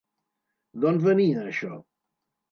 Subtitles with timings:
[0.85, 1.77] D'on venia això?